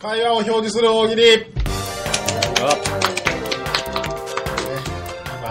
[0.00, 1.22] 会話を表示する大喜利。
[1.22, 1.46] ね
[5.40, 5.48] 今、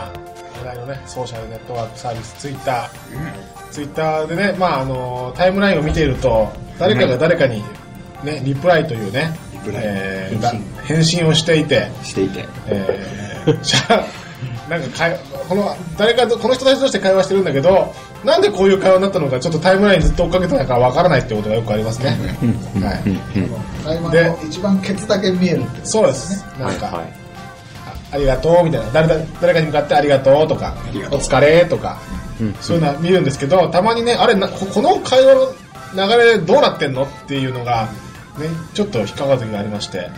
[0.58, 3.72] 話題のね、ソーシャルネットワークサービス、ツイッター。
[3.72, 6.48] ツイッターでね、まああの、タイムラインを見ていると、
[6.80, 7.62] 誰かが誰かに、
[8.24, 9.38] ね、リプライというね、
[10.86, 11.28] 返信。
[11.28, 12.46] をしていて、していて。
[12.68, 13.12] え
[13.92, 15.20] ゃあ、なんかかい、
[15.50, 17.94] この、誰かと、この人たちとして会話してるんだけど、
[18.24, 22.18] なんでこういう会話になったのか、ちょっとタイムラインずっと追っかけてないからわからないってことがよくありますね。
[22.82, 24.12] はい。
[24.12, 26.44] での一番ケツだけ見えるってそうです。
[26.60, 27.06] なんか、はい。
[27.86, 28.92] あありがとうみたいな。
[28.92, 30.76] 誰だ誰かに向かってありがとうとか
[31.12, 32.00] お疲れとか、
[32.62, 35.36] そういうのは見るんですけどたまにねあれなここの会話
[35.96, 37.88] の流れどうなってんのっていうのが、
[38.38, 40.10] ね、ちょっと引っかかる時がありまして。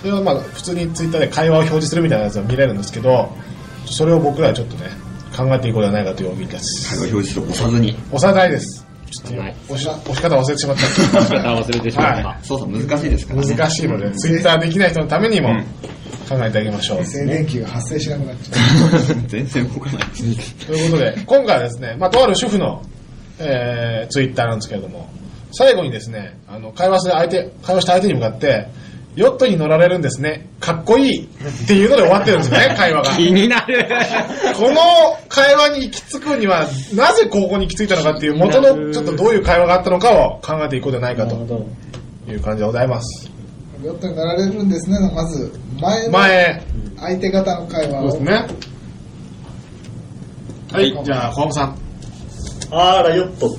[0.00, 3.36] それはまあ普通にツイッターで会話を表示するみたいなやつは見れるんですけど
[3.84, 4.90] それを僕らはちょっとね
[5.38, 6.96] 考えていこうではないかという大喜利です。
[6.98, 7.96] 会話表示を押さずに。
[8.10, 8.84] 押さないです。
[9.08, 9.56] ちょっとはい。
[9.68, 12.28] 押し押し方忘れてしまった仕方忘れてしまった。
[12.28, 13.54] は操作難しいですからね。
[13.54, 15.64] 難しいのでツイッターできない人のためにもうん。
[16.28, 18.54] 考えてあげましょう、静電気が発生しなくなっちゃ
[19.28, 20.66] 全然動かないです。
[20.66, 22.82] ということで、今回はですね、まあ、とある主婦の、
[23.38, 25.08] えー、ツイッターなんですけれども、
[25.52, 28.68] 最後にですね、あの、会話する相手、会話した相手に向かって、
[29.18, 30.48] ヨットに乗られるんですね。
[30.60, 33.16] かっこいいっていうので終わってるんですね、 会話が。
[33.16, 33.84] 気になる。
[34.56, 34.80] この
[35.28, 41.66] 会話に行き着くには、なぜここに行き着いたのかっていう元のちょっとどういう会話があったのかを考えていこうではないかとど。
[42.28, 43.28] いう感じでございます。
[43.82, 46.62] うヨットになられるんですねまず前の前、
[47.00, 48.46] 相手方の会話をそうですね。
[50.70, 51.76] はい、じゃあ、小浜さん。
[52.70, 53.48] あら、ヨット。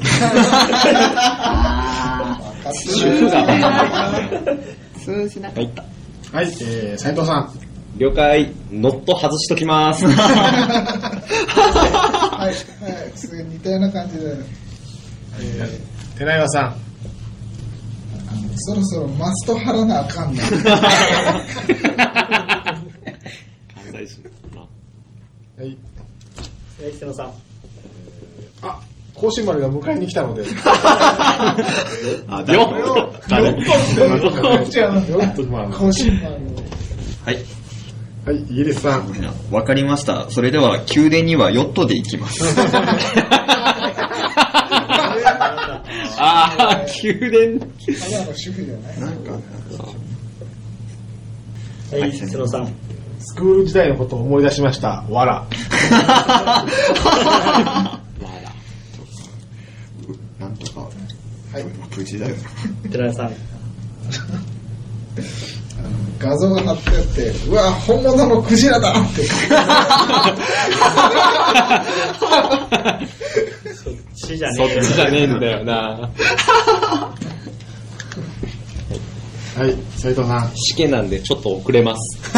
[2.71, 3.43] 主婦が
[5.09, 5.83] 通じなかった。
[6.31, 7.51] はい、えー、斉藤さん。
[7.97, 8.51] 了解。
[8.71, 10.05] ノット外しときます。
[10.05, 10.11] は
[12.43, 12.45] い。
[12.45, 12.55] はい。
[13.15, 14.35] すげえ似たような感じで
[15.39, 16.75] えー、寺岩さん。
[18.57, 20.49] そろそろマスト貼らなあかんなは
[25.63, 25.77] い。
[26.81, 27.33] え北野さん。
[28.61, 28.79] あ、
[29.19, 30.45] 甲子丸が迎えに来たので。
[32.29, 32.73] あ、よだっヨッ
[34.65, 35.69] トじゃなくてヨット丸
[37.25, 37.37] はい。
[38.25, 39.13] はい、イギリスさん。
[39.51, 40.29] わかりました。
[40.29, 42.43] それでは、宮殿にはヨットで行きます。
[46.21, 47.59] ああ、宮殿。
[47.59, 47.65] た
[48.11, 49.31] だの主婦じゃなんか、
[51.91, 52.71] はい、北野さん。
[53.19, 55.03] スクール時代のことを思い出しました。
[55.09, 55.45] わら。
[60.39, 60.87] なんとか、
[61.99, 62.41] はい無事だよな。
[62.89, 63.33] 寺田さん。
[66.17, 69.23] 画像が貼ってあってうわ本物のクジラだって
[73.73, 76.11] そっちじゃそっねえちじゃねえんだよな。
[79.55, 80.51] はい、斉藤さん。
[80.55, 82.31] 試験なんでちょっと遅れます。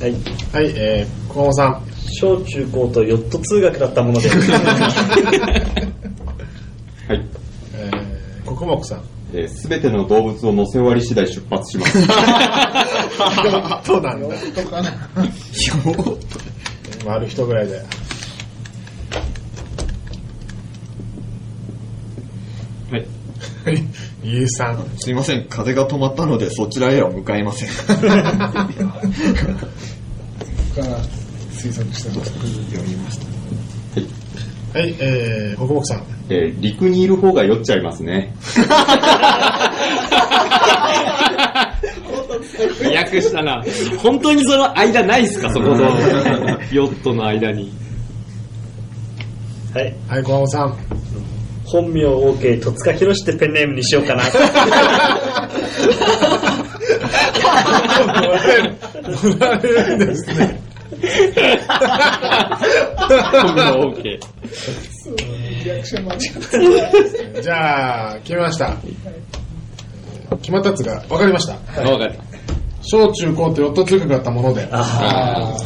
[0.00, 0.12] はい。
[0.52, 1.82] はい、えー、小浜さん。
[2.12, 4.28] 小中高とヨット通学だったもので。
[4.30, 4.34] は
[7.14, 7.24] い。
[7.74, 9.02] えー、国木さん。
[9.48, 12.02] すべての動物を乗せ終わり次第出発します。
[13.86, 14.28] そうなんだ。
[14.54, 14.92] とかな？
[17.06, 17.76] 丸人ぐらいで。
[17.76, 17.82] は
[22.98, 23.06] い。
[23.64, 23.74] はい、
[24.24, 24.84] イギリスさん。
[24.98, 27.68] すいません、風が止まったのでそちらへは向かいません。
[34.72, 36.19] はい、えー、国木さん。
[36.30, 38.34] えー陸にいる方が酔っちゃいますね。
[42.82, 43.62] 飛躍したな。
[43.98, 45.82] 本当にその間ないっすか、 そこと。
[46.72, 47.72] ヨットの間に。
[49.74, 49.94] はい。
[50.08, 50.76] はい、小浜さん。
[51.64, 54.24] 本名 OK、戸塚博ってペンネームにしようかな。
[58.20, 60.69] もらえるんですね。
[63.40, 63.62] 本名
[63.94, 64.20] OK。
[65.64, 66.20] リアクション間違っ
[67.32, 68.76] てじゃあ、決めました。
[70.36, 71.54] 決まったやつが分かりました。
[71.82, 72.22] あわかった。
[72.82, 74.68] 小中高とヨット通学だったもので。
[74.70, 75.56] あ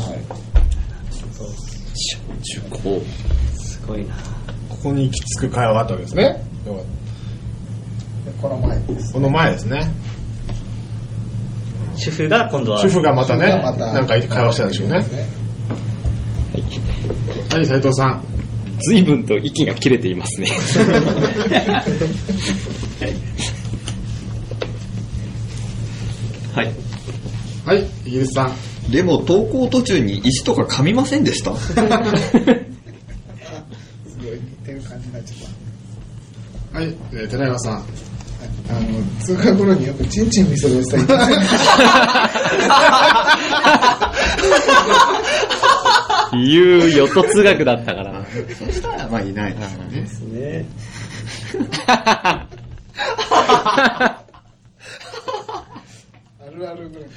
[2.42, 2.96] 中高。
[2.96, 4.14] あ、すごいな。
[4.68, 6.42] ここに行き着く会話があったわけですね。
[8.40, 9.90] この前ですこの前ですね。
[11.96, 12.80] 主婦が今度は。
[12.80, 13.70] 主婦がまたね、な
[14.02, 15.04] んか会話してたんでしょうね。
[17.50, 18.24] はい、斉藤さん。
[18.86, 20.48] 随分と息が切れていますね。
[26.54, 26.72] はい。
[27.66, 28.52] はい、イギリスさん。
[28.90, 31.54] でも投稿途中に石とか噛みませんでした？
[31.64, 31.90] すごい似
[34.64, 37.84] てる感じになっちゃっはい、えー、寺山さん。
[38.68, 41.14] あの、通過頃によくチンチン見せるおじさんいた
[46.32, 48.24] 言うよと通学だったから。
[48.58, 50.42] そしたら、まあいないですよね。
[50.58, 50.66] ね。
[56.40, 57.08] あるあるぐらい。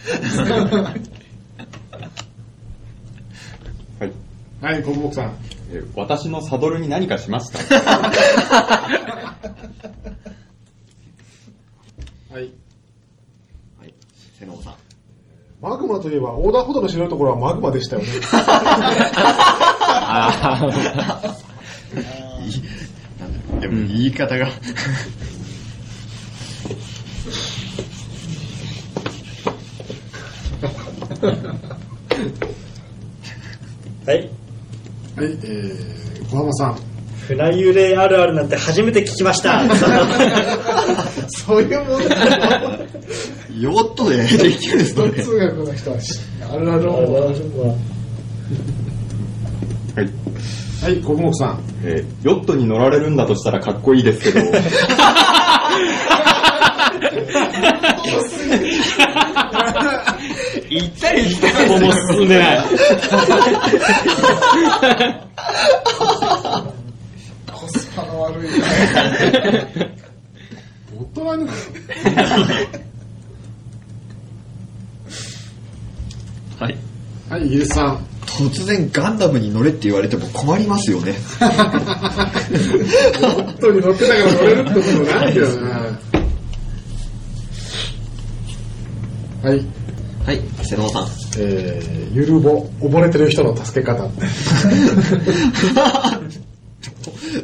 [4.00, 4.12] はい。
[4.62, 5.36] はい、国木さん。
[5.72, 7.60] えー私のサドルに何かしました？
[12.30, 12.52] はい。
[13.80, 13.94] はい。
[14.38, 14.76] 瀬能さん。
[15.62, 18.08] マグマといえば、横断歩道の白いところはマグマでしたよね。
[19.90, 22.64] あーいい
[23.20, 24.46] なんだろうでも言い方が。
[24.46, 24.58] はい。
[34.06, 34.30] はい、
[35.18, 36.78] えー、小浜さん。
[37.28, 39.64] 船揺れあるあるなんて初めて聞きました。
[41.48, 42.80] そういうもんだよ。
[43.58, 45.12] ヨットでできるんですかね。
[45.24, 46.98] 通学の人はしあるあるは
[50.04, 50.10] い。
[50.84, 51.64] はい、国木さん。
[51.86, 54.46] えーヨットに乗られるんだとしたらかっこいいですけど、行
[60.86, 62.66] ったり来たりももう進んでない。
[67.54, 68.50] コスパの悪い。
[71.18, 71.48] 大人の。
[76.60, 76.78] はい。
[77.30, 78.06] はい、イギリスさん。
[78.26, 81.16] 突然ガンダムに乗れって言われても困りますよね。
[83.20, 85.70] 本当に乗ってたから乗れるってことないけどな。
[89.44, 89.66] はい、
[90.26, 90.42] はい。
[90.64, 91.08] 瀬能さん。
[91.40, 94.08] えー、ゆるぼ、溺れてる人の助け方。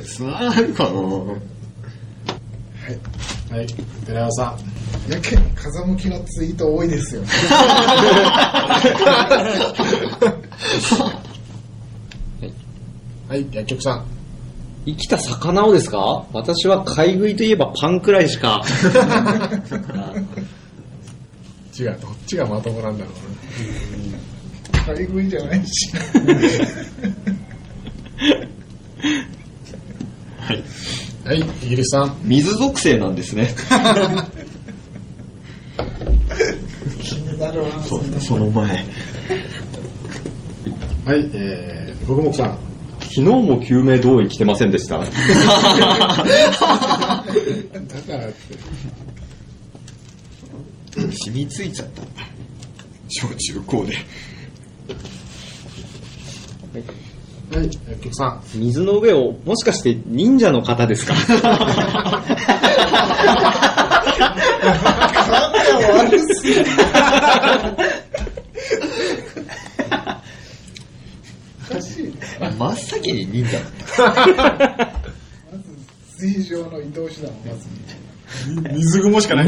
[0.05, 0.91] つながるかな
[3.53, 4.57] はい、寺山さ
[5.09, 5.11] ん。
[5.11, 7.27] やけに風向きのツイート多いですよね。
[13.27, 14.05] はい、薬局さん。
[14.87, 16.25] 生きた魚をですか？
[16.33, 18.63] 私は買い食いといえばパンくらいしか。
[21.79, 23.13] 違う、どっちがまともなんだろう
[24.83, 25.91] 買い食いじゃないし。
[31.23, 32.17] はい、イギリスさん。
[32.23, 33.55] 水属性なんですね。
[37.01, 37.69] 気になるわ。
[37.83, 38.85] そその前。
[41.05, 42.57] はい、えー、国木さん。
[42.99, 44.97] 昨日も救命胴衣着てませんでした？
[44.99, 45.17] だから
[48.27, 48.37] って。
[50.95, 52.01] 染みついちゃった。
[53.07, 53.93] 小中高で。
[53.95, 53.99] は
[56.79, 56.83] い、
[57.61, 58.41] 薬局さん。
[58.55, 61.13] 水の上を、もしかして忍者の方ですか？
[65.95, 66.65] 悪すぎる。
[71.69, 72.13] おかしいね。
[72.57, 73.25] 真っ先に。
[73.27, 73.59] 忍者。
[73.97, 74.13] ま
[75.57, 75.63] ず、
[76.19, 77.67] 水上の移動手段をまず。
[78.73, 79.47] 水雲しかない。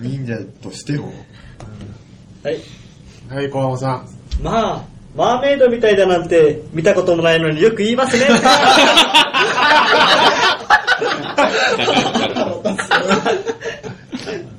[0.00, 1.12] 忍者としても。
[2.42, 2.60] はい。
[3.28, 4.08] はい、小浜さん。
[4.42, 4.84] まあ、
[5.14, 8.26] マーメイドみたいだなんて見たこともないのによく言いますね。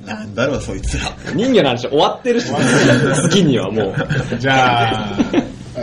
[0.04, 1.04] なんだろう、そいつら。
[1.34, 2.46] 人魚の話終わってるし、
[3.30, 3.94] 次にはも
[4.32, 4.38] う。
[4.38, 5.16] じゃあ、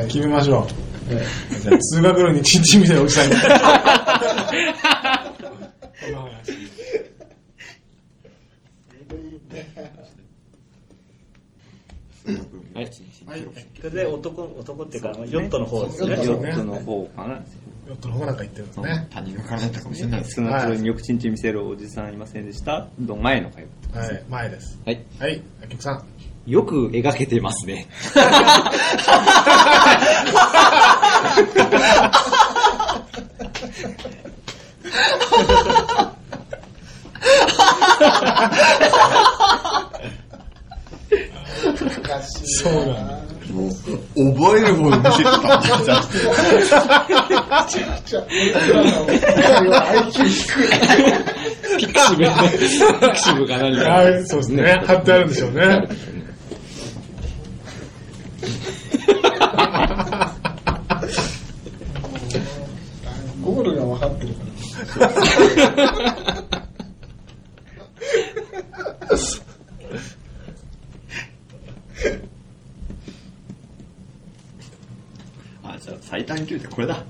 [0.08, 0.68] 決めましょ
[1.10, 1.14] う。
[1.62, 3.36] じゃあ、通学路にチンチンみたいなおじさんに。
[3.36, 3.42] こ
[6.12, 6.58] の話
[12.78, 12.86] はい。
[13.26, 13.44] はい、
[13.76, 16.12] それで男、男っていうか、ヨットの方ですね。
[16.12, 17.44] ヨットの方かな。
[17.88, 19.08] ヨットの方がなんか言ってるんですね。
[19.10, 22.88] 他人の体だったかもしれないです少なくともによくチンチン見せるおじさんいませんでした。
[23.00, 23.66] の前の回。
[23.94, 24.80] はい、前です。
[24.86, 25.04] はい。
[25.18, 26.04] はい、薬局さん。
[26.46, 27.88] よく描けてますね。
[41.98, 42.27] おかしい。
[42.44, 43.18] そうなんだ。
[43.54, 43.70] もう、
[44.36, 45.62] 覚えるほど見せてたんだ。
[49.96, 50.00] い。
[51.78, 52.30] ピクシブ、ピ
[53.10, 53.90] クシブか何か。
[53.90, 54.82] はい、そうですね。
[54.86, 55.88] 貼ってあるんでしょうね。
[63.44, 64.44] ゴールが分かってるか
[65.00, 65.10] ら。
[75.64, 77.04] あ、じゃあ最短級ってこれだ。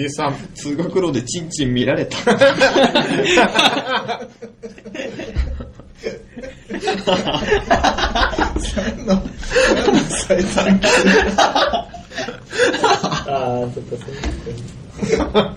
[0.00, 0.34] ギリスさん。
[0.54, 2.16] 通学路でチンチン見られた。
[10.08, 10.80] 再三
[13.26, 13.96] ああ、そっか、
[15.06, 15.54] そっか。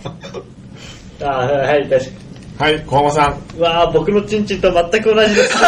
[1.21, 2.17] ああ、はい、確かに。
[2.59, 3.41] はい、小浜さん。
[3.57, 5.57] うわあ、僕のチンチンと全く同じです。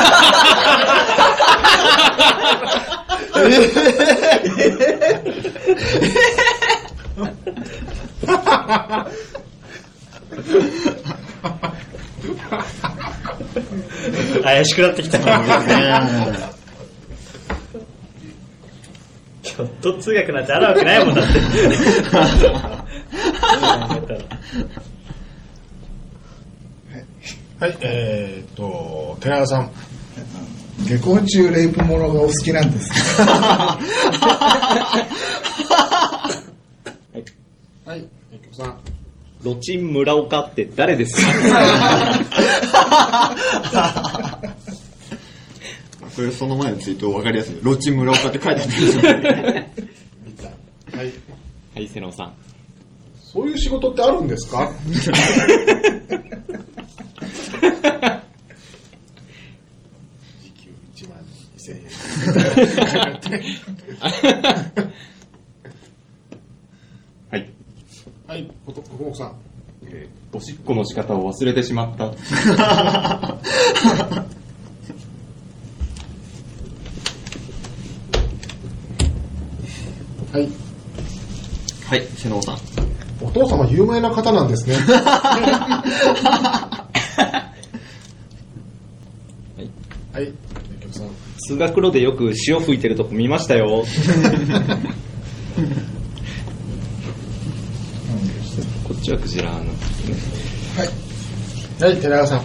[14.43, 15.19] 怪しくなってきた
[19.41, 21.31] ちょっと通訳なんてあるわけないもんだって。
[27.57, 29.71] はい、えーっと、寺田さん。
[30.83, 32.91] 下校中レイプものがお好きなんです。
[37.85, 38.14] はい、結局
[38.55, 38.77] さん。
[39.43, 41.31] ロチン村岡って誰ですか？
[46.15, 47.59] これその前のツイート分かりやすい。
[47.61, 49.01] ロッチ村岡って書いてあるんですよ。
[50.97, 51.11] はい。
[51.75, 52.33] はい、瀬野さん。
[53.21, 54.71] そういう仕事ってあるんですか？
[60.41, 61.17] 時給1万
[61.57, 61.83] 2000円。
[67.29, 67.49] はい。
[68.27, 69.35] はい、こと、国木さん。
[69.87, 72.07] えーおしっこの仕方を忘れてしまった。
[72.07, 72.13] は
[80.33, 80.49] い。
[81.85, 82.57] はい、瀬能さん。
[83.21, 84.75] お父様有名な方なんですね。
[84.75, 85.83] は
[90.19, 90.33] い。
[91.47, 93.85] 通学路でよく潮吹いてるとこ見ましたよ。
[98.85, 99.74] こっちはクジラなんですね。
[101.79, 101.91] はい。
[101.93, 102.41] はい、寺川さん。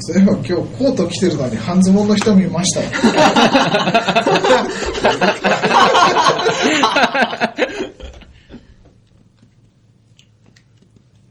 [0.00, 2.90] そういえば今日コート着てるのに半ズボンの人見ましたよ。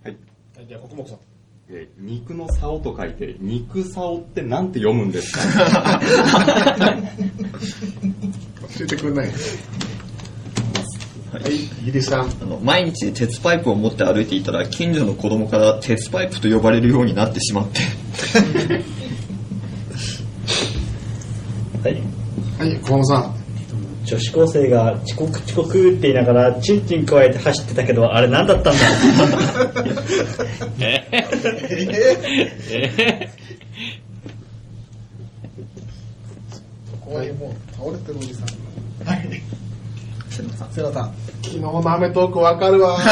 [0.05, 1.19] はい、じゃあ国木さん。
[1.69, 5.41] えー肉の竿と書いて、肉竿ってなんて読むんですか？
[8.77, 9.29] 教えてくれない。
[11.41, 12.21] はい、イギリスさん。
[12.21, 17.79] あの毎日鉄パイプを持って歩いていたら近所の子供から鉄パイプと呼ばれるようになってしまって
[21.83, 22.01] はい。
[22.57, 23.35] はい、小浜さん。
[24.05, 28.79] 女子高生が遅刻遅刻って言いながら、チンチン加えて走ってたけど、あれ何だったんだ？
[37.01, 38.45] ここにもう倒れてるおじさん。
[39.07, 39.41] はい。
[40.35, 41.13] 瀬野さんセラさん。
[41.41, 42.97] 昨日のアメトークわかるわ。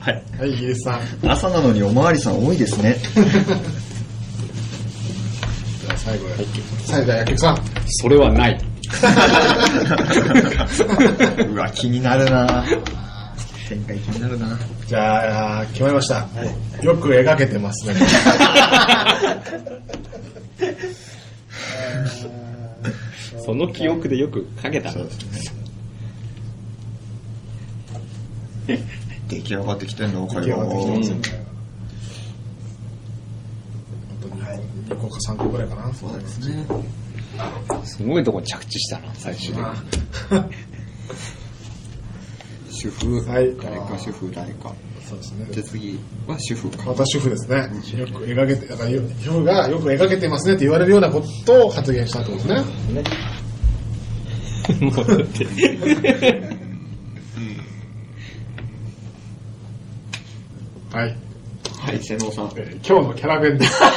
[0.00, 1.00] はいはい、イギリスさん。
[1.28, 2.96] 朝なのにおまわりさん多いですね
[5.82, 6.24] じゃあ最後、
[6.86, 7.58] 最後、じゃあ、薬局さん。
[7.86, 8.58] それはない。
[11.48, 12.64] うわ気になるな
[13.68, 16.26] 展開気になるなじゃあ、決まりました。
[16.82, 17.94] よく描けてますね。
[23.50, 24.94] その記憶でよくかけた。
[29.26, 30.28] 出来上がってきてんの？
[30.28, 31.22] 出来上がってきてますよね。
[34.20, 34.34] 本当に
[34.88, 35.92] 2個か3個ぐらいかな。
[35.92, 36.64] そうですね。
[37.84, 39.64] すごいとこに着地したな、最終的に。
[42.70, 43.56] 主婦はい。
[43.56, 44.72] 誰か主婦誰か
[45.08, 45.44] そうですね。
[45.46, 47.56] で次は主婦か私主婦ですね。
[47.98, 53.02] よく描けて、だから主婦がよく描けてますねって言われるようなことを発言したってことですね。
[54.80, 55.44] もうだって。
[60.92, 61.16] はい。
[61.80, 63.80] はい瀬能さんえー今日のキャラ弁です。
[63.80, 63.88] な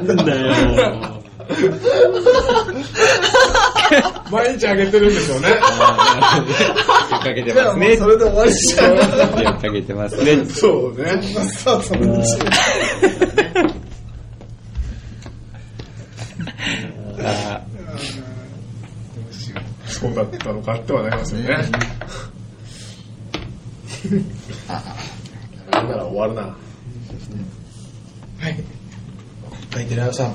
[0.00, 0.42] んだよ。
[4.30, 5.48] 毎日あげてるんでしょうね。
[7.22, 7.96] かけてますね。
[7.96, 8.96] それで終わりじゃん。
[9.60, 10.44] かけてますね。
[10.46, 11.22] そうね。
[11.22, 12.38] スタートのうち
[17.24, 17.62] あ
[19.86, 21.56] そうだったのかってはなりますよね。
[24.68, 24.82] あ
[25.72, 26.42] なら終わるな。
[26.42, 26.56] は
[28.48, 28.64] い。
[29.74, 30.34] はい、寺田さん。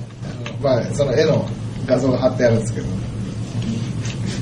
[0.62, 1.48] まあ、その絵の
[1.86, 2.88] 画像が貼ってあるんですけど、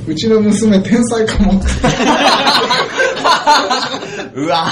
[0.07, 1.67] うちの娘天才かもって。
[4.35, 4.67] うわ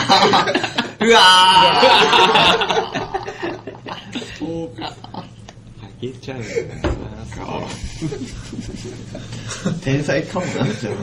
[0.99, 4.93] ーうわーそうか
[6.01, 6.49] 言えちゃうよな。
[9.83, 10.95] 天才かもなっちゃう。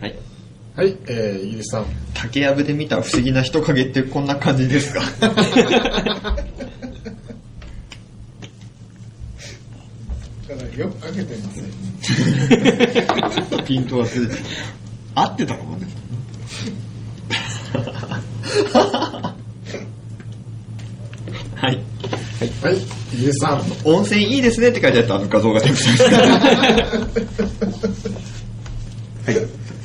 [0.00, 0.14] はい。
[0.76, 1.86] はい、えー、イギリスさん。
[2.14, 5.30] 竹やぶで見た不思議な人影ってこんな感じですか だ
[10.56, 11.58] からよくかけてます
[13.58, 13.62] よ。
[13.64, 14.38] ピントはずれてる
[15.14, 15.86] 合ってたかもね。
[21.56, 21.78] はい。
[22.62, 22.80] はい、イ
[23.18, 23.62] ギリスさん。
[23.84, 26.04] 温泉いいですねって書いてあったあの画像が出てきた。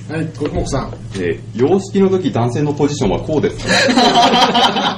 [0.10, 0.94] はい、国木さん。
[1.15, 4.98] えー洋式の時男性のポジションはこうですか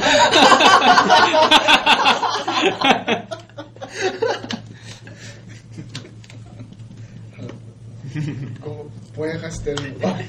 [8.63, 9.77] こうぼやかしてる。
[9.99, 10.23] ぼやか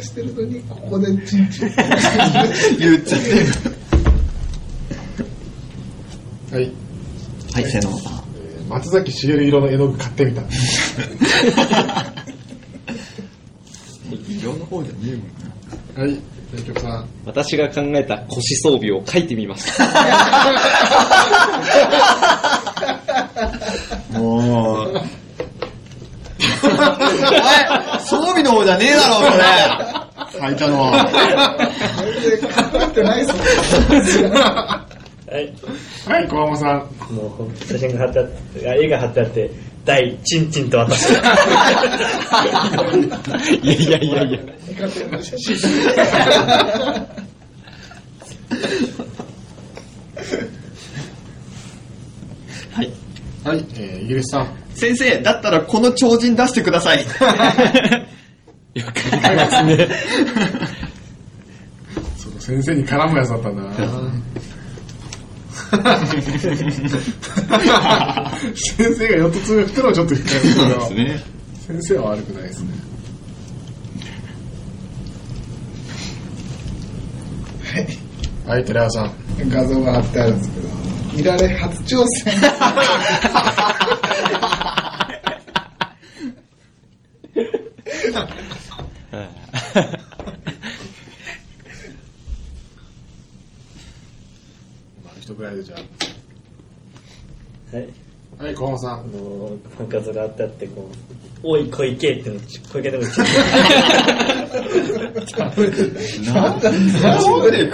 [0.00, 1.70] してるのに、ここでチンチン。
[2.78, 3.44] 言っちゃってる。
[6.50, 6.72] はい、
[7.52, 7.82] はい、さん。
[7.82, 8.14] えー
[8.66, 10.40] 松崎しげる色の絵の具買ってみた。
[14.26, 15.20] 色の方じゃねえもん
[15.98, 16.02] な。
[16.02, 16.18] はい、
[16.50, 17.06] 名曲さん。
[17.26, 19.84] 私が考えた腰装備を書いてみました。
[24.18, 25.23] もう。
[26.64, 30.48] おい装備の方じゃねえだろ、それ。
[30.48, 31.10] 書いたのは。
[32.22, 33.36] 全然かかってないそう
[35.34, 35.52] はい。
[36.06, 36.88] はい、小浜さん。
[37.12, 39.50] もう写真が貼ってあって、あ絵が貼ってあって、
[39.84, 41.10] 大チンチンと私。
[41.10, 41.20] いや
[43.72, 44.38] いやいやいや。
[52.72, 52.92] はい。
[53.44, 54.63] はい、えー、イギリスさん。
[54.74, 57.04] 先生、だったらこの超人出してください。
[58.74, 59.88] よく書きますね。
[62.18, 63.70] そう先生に絡むやつだったんだな
[68.54, 71.22] 先生が4つ通学ってのはちょっと引っかかるけど、ね。
[71.66, 72.68] 先生は悪くないですね。
[78.46, 79.14] はい、寺山さん。
[79.48, 80.68] 画像が貼ってあるんですけど、
[81.20, 82.34] いられ初挑戦。
[89.74, 89.80] ま
[95.06, 95.82] あ、一ぐらいでじゃは
[97.80, 97.88] い。
[98.38, 98.44] あ。
[98.44, 99.06] はい、小浜さん。
[99.08, 99.58] もう、
[99.88, 100.90] 画像があってあって、こ
[101.42, 102.36] う、おい小池っての、
[102.72, 103.06] 小池でもっ
[106.32, 107.66] なんでこれ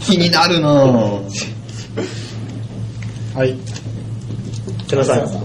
[0.00, 1.28] 気になるなぁ。
[3.34, 3.54] はい。
[4.88, 5.44] と、瀬野さん。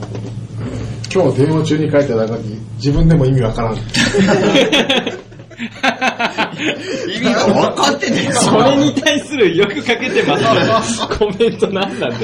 [1.11, 3.77] 今日電話中に書いた中に自分でも意味わからん。
[7.09, 10.49] 意味が分かってねえそれに対するよく書けてますね。
[11.19, 12.21] コメント何なんだよ。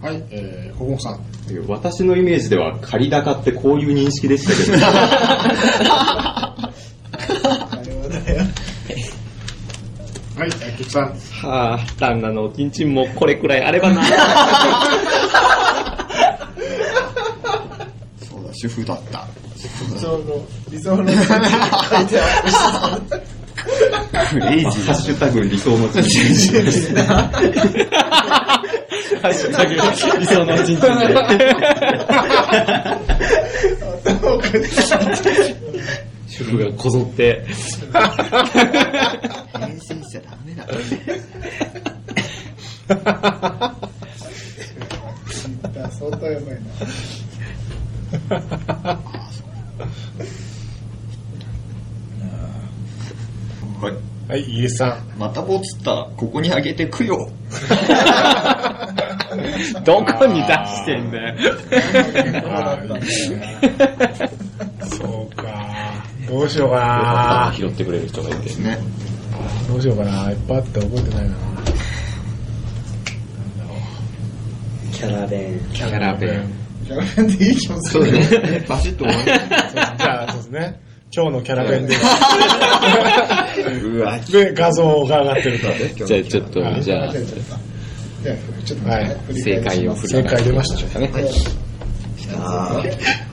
[0.00, 1.20] はい、えー、小浜さん。
[1.66, 4.86] 私のイメージでは仮高ってこういう認識でしたけど、
[10.36, 11.12] はい、えー、菊さん。
[11.42, 14.04] はあ、旦那のおちんちんもこれくらいあればな。
[18.22, 19.24] そうだ、主婦だった。
[19.54, 19.62] 理
[20.00, 21.16] 想の、理想の書い
[22.06, 22.98] てあ
[24.30, 26.60] クレイジーハッシュタグ理想の人生。
[29.22, 29.74] ハッシュタグ
[30.18, 31.06] 理想のおちんちんで。
[36.26, 37.46] 主婦がこぞって。
[39.60, 40.66] 編集しちゃダメだ。
[40.66, 40.74] る。
[45.90, 46.70] 相当やばいな。
[54.38, 54.42] はい。
[54.42, 54.98] はい、イギリスさん。
[55.18, 57.28] またボツったら、ここにあげてくよ。
[59.84, 61.36] どこに出してんだよ。
[64.84, 65.44] そうか。
[66.28, 68.50] どうしようか拾ってくれる人がいて。
[68.62, 68.70] ね。
[68.70, 68.76] な。
[69.72, 70.30] どうしようかな。
[70.30, 71.34] いっぱいあって覚えてないな。
[74.92, 75.58] キャラ弁。
[75.72, 76.48] キャラ弁。
[76.86, 78.12] キャラ弁でいい気もする。
[78.12, 78.64] ね。
[78.68, 79.20] バシッと終わ
[79.96, 80.87] じゃあ、そうですね。
[81.10, 81.94] 今日のキャラ弁で。
[83.80, 83.98] る。
[83.98, 86.06] うわ、で、画像が上がってると。
[86.06, 87.12] じゃあちょっと、じゃあ、じゃあ、
[88.64, 91.10] ちょっとはい正解を振り正解出ましたね。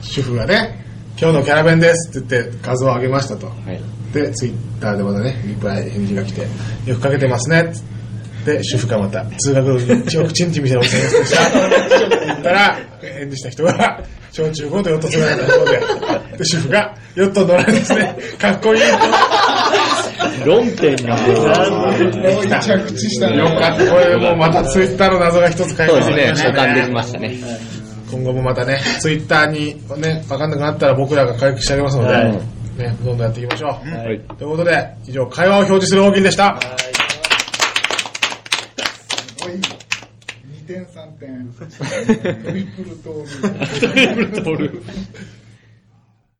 [0.01, 0.85] 主婦がね、
[1.19, 3.47] 今日のキャラ弁ですって言って画像を上げましたと。
[3.47, 3.81] はい。
[4.13, 6.41] で、ツイッターでまたね、リプライ、返事が来て、
[6.85, 7.73] よくかけてますね。
[8.45, 12.35] で、主婦がまた、通学路に一億チンチン見せるおじさんですでした。
[12.43, 14.03] たら、返事した人が、
[14.35, 18.81] 小中高でヨットつながったところで、で主婦がヨットに乗られてですね、かっこいい。
[20.45, 21.15] 論点が。
[21.15, 23.33] もう着地したと。
[23.33, 23.89] よかった。
[23.89, 27.37] これもうまたツイッターの謎が一つ解決できました保管できましたね。
[28.11, 32.31] 今後もまたね、ツイッターにね、わかんなくなったら僕らが回復してあげますので、はい
[32.77, 33.69] ね、どんどんやっていきましょう。
[33.69, 34.19] はい。
[34.37, 36.59] ということで、以上、会話を表示する大喜利でした。
[39.45, 44.83] おい2点3点トリプルトールトリプルトール。